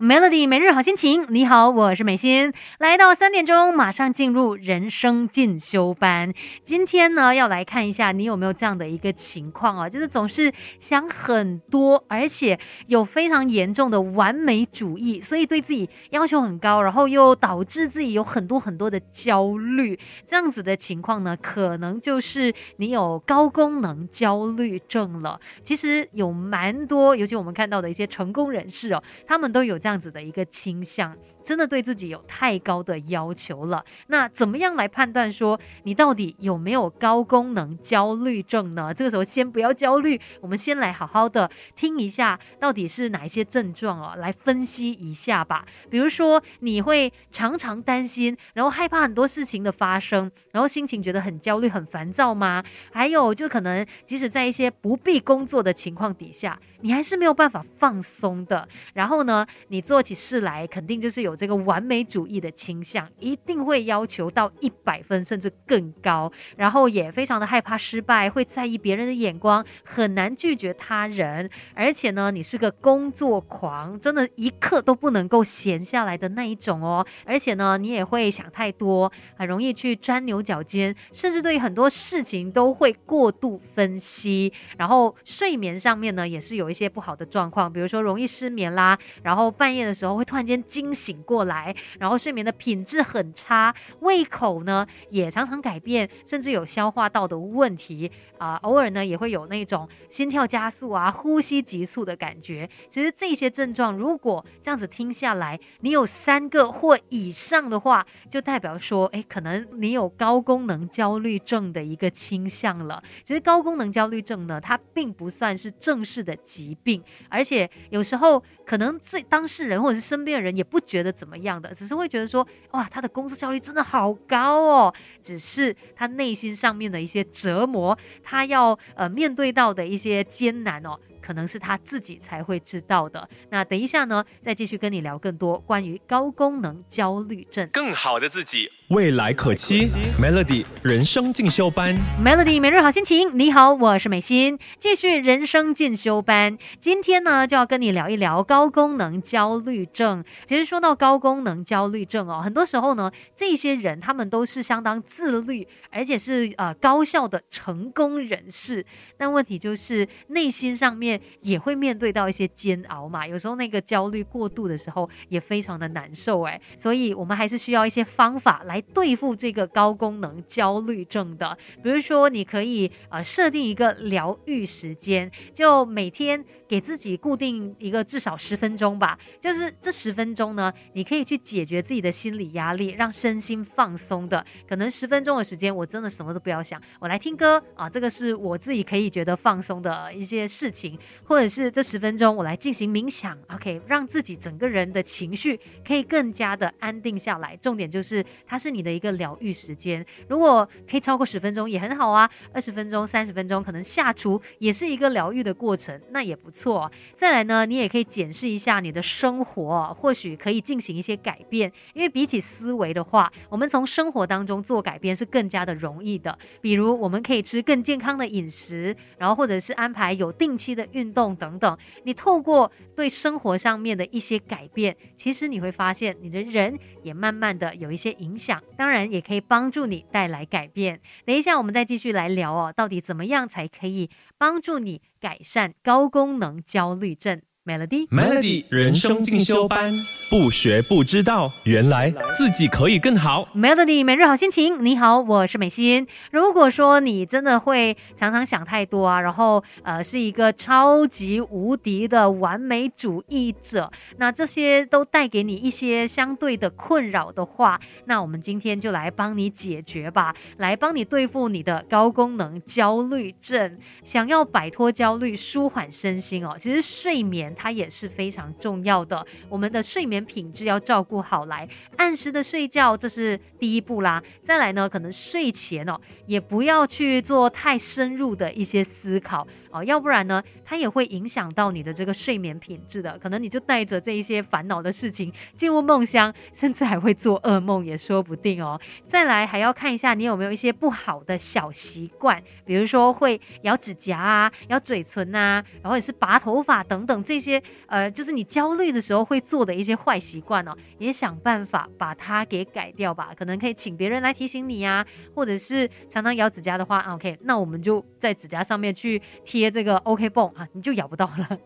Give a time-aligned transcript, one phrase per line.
[0.00, 6.32] Melody 每日好心情，你好，我是美心，来到三点钟，马上进入人生进修班。
[6.62, 12.56] 今天呢，要来看一下你有没有这样的一个情况啊，就是总是想很多，而且
[12.86, 19.98] 有非常严重的完美主义，所以对自己要求很高，然后又导致自己有很多很多的焦虑。
[20.28, 25.40] 这样子的情况呢，可能就是你有高功能焦虑症了。
[25.64, 29.87] 其实有蛮多，尤其我们看到的一些成功人士哦，他们都有这。
[29.88, 31.16] 这样子的一个倾向。
[31.48, 33.82] 真的对自己有太高的要求了。
[34.08, 38.92] 那怎么样来判断说你到底有没有高功能焦虑症呢？
[38.92, 45.64] 这个时候先不要焦虑，我们先来好好的听一下到底是哪一些症状哦，来分析一下吧。
[45.88, 52.62] 比如说你会常常担心，然后害怕很多事情的发生，然后心情觉得很焦虑、很烦躁吗？
[52.92, 58.68] 还有就可能即使在一些不必工作的情况底下，你还是没有办法放松的。
[58.92, 61.37] 然后呢，你做起事来肯定就是有。
[61.38, 71.48] 这个完美主义的倾向一定会要求到一百分甚至更高，然后也非常的害怕失败，会在意别人的眼光，很难拒绝他人。
[71.74, 77.06] 而且呢，你是个工作狂，真的一刻都不能够闲下来的那一种哦。
[77.24, 84.52] 而且呢，你也会想太多，很容易去钻牛角尖，甚至对于很多事情都会过度分析。
[84.76, 91.17] 然后睡眠上面呢，也是有一些不好的状况，比如说容易失眠啦，然后半夜的时候会突然间惊醒。
[91.22, 102.68] 过来，然后睡眠的品质很差，胃口呢也常常改变，甚至有消化道的问题啊，偶尔呢也会有那种心跳加速啊、呼吸急促的感觉。
[102.88, 113.02] 其实这些症状，如果这样子听下来，你有三个或以上的话，就代表说，哎，可能你有高功能焦虑症的一个倾向了。
[113.24, 121.07] 其实高功能焦虑症呢，它并不算是正式的疾病，而且有时候可能自当事人或者是身边的人也不觉得。
[121.12, 121.74] 怎么样的？
[121.74, 124.94] 只是会觉得说，哇，他的工作效率真的好高哦。
[125.22, 130.98] 只是他内心上面的一些折磨，他要呃面对到的一些艰难哦。
[131.28, 133.28] 可能是他自己才会知道的。
[133.50, 137.68] 那等一下呢，再继续跟你聊更多关于高功能焦虑症。
[137.70, 139.90] 更好的自己，未来可期。
[140.18, 141.94] Melody 人生进修班
[142.24, 143.38] ，Melody 每日好心情。
[143.38, 146.56] 你好，我是美心，继续人生进修班。
[146.80, 150.24] 今天呢，就要跟你聊一聊高功能焦虑症。
[150.46, 158.86] 其实说到高功能焦虑症哦，很多时候呢，这些人他们都是相当自律，而且是呃高效的成功人士。
[159.18, 161.17] 但问题就是内心上面。
[161.40, 171.56] 也会面对到一些煎熬嘛，有时候那个焦虑过度的时候也非常的难受哎，所以我们还是需要一些方法来对付这个高功能焦虑症的。
[171.82, 184.44] 比如说，你可以呃设定一个疗愈时间，就每天给自己固定一个至少十分钟吧，就是这十分钟呢，你可以去解决自己的心理压力，让身心放松的。
[184.68, 190.97] 可能十分钟的时间，我真的什么都不要想，我来听歌啊，这个是我自己可以觉得放松的一些事情。
[191.26, 197.56] 或者是这十分钟我来进行冥想，OK，让自己整个人的情绪可以更加的安定下来。
[197.56, 206.90] 重点就是它是你的一个疗愈时间，如果可以超过十分钟也很好啊，二十分钟、三十分钟，可能下厨也是一个疗愈的过程，那也不错。
[207.16, 216.36] 再来呢，你也可以检视一下你的生活，或许可以进行一些改变，因为比起思维的话，我们从生活当中做改变是更加的容易的。
[216.60, 220.87] 比如我们可以吃更健康的饮食，然后或者是安排有定期的。
[220.92, 231.00] 运动等等，你透过对生活上面的一些改变，其实你会发现你的人也慢慢的有一些影响，当然也可以帮助你带来改变。
[231.24, 239.92] 等一下我们再继续来聊哦，到底怎么样才可以帮助你改善高功能焦虑症？Melody，Melody 人生进修班，
[240.30, 243.48] 不学不知道，原来自己可以更好。
[243.56, 246.06] Melody 每日好心情，你好，我是美心。
[246.30, 263.74] 如果说你真的会常常想太多啊，然后呃是一个超级无敌的完美主义者，那这些都带给你一些相对的困扰的话，那我们今天就来帮你解决吧，来帮你对付你的高功能焦虑症。
[264.04, 267.38] 想要摆脱焦虑，舒缓身心哦，其实睡眠。
[267.56, 274.22] 它也是非常重要的，我们的睡眠品质要照顾好来，按时的睡觉，这是第一步啦。
[274.44, 283.18] 再来呢，可能睡前哦，也不要去做太深入的一些思考，哦，要不然呢，它也会影响到你的这个睡眠品质的。
[283.18, 288.80] 可能你就带着这一些烦恼的事情进入梦乡，甚至还会做噩梦也说不定哦。
[289.08, 303.32] 再来还要看一下你有没有一些不好的小习惯，比如说会咬指甲啊、咬嘴唇啊，然后也是拔头发等等这些，呃，就是你焦虑的时候会做的一些坏习惯哦，也想办法把它给改掉吧。
[303.36, 311.58] 可能可以请别人来提醒你呀，或者是常常咬指甲的话，OK，那我们就在指甲上面去贴贴这个 OK 绷啊，你就咬不到了。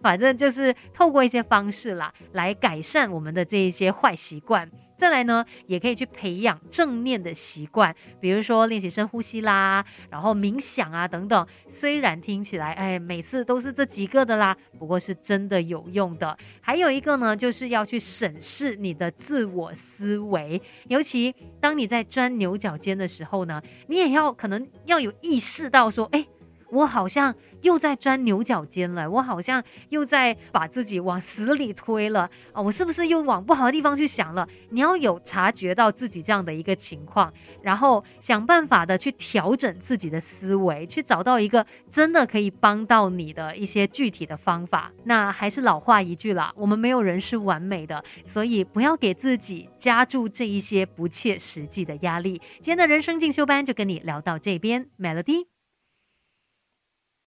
[0.00, 4.68] 反正就是透过一些方式啦，来改善我们的这一些坏习惯。
[4.98, 11.46] 再来呢，也可以去培养正面的习惯，比如说练习深呼吸啦，然后冥想啊等等。
[11.68, 16.34] 虽然听起来，哎，每次都是这几个的啦，不过是真的有用的。
[16.62, 26.26] 还有一个呢，就是要去审视你的自我思维，尤其当你在钻牛角尖的时候呢，你也要可能要有意识到说，哎。
[26.70, 32.60] 我好像又在钻牛角尖了，我好像又在把自己往死里推了啊！
[32.60, 34.46] 我是不是又往不好的地方去想了？
[34.70, 37.32] 你要有察觉到自己这样的一个情况，
[37.62, 44.92] 然后想办法的去调整自己的思维，去找到一个真的可以帮到你的一些具体的方法。
[45.04, 52.40] 那还是老话一句啦，我们没有人是完美的，所以不要给自己加注这一些不切实际的压力。
[52.56, 55.55] 今天的人生进修班就跟你聊到这边，Melody。